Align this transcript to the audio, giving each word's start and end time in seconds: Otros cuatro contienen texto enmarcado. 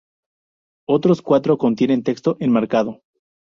Otros 0.87 1.21
cuatro 1.21 1.59
contienen 1.59 2.01
texto 2.01 2.35
enmarcado. 2.39 3.03